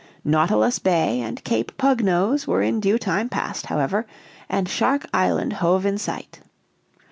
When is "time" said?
2.97-3.29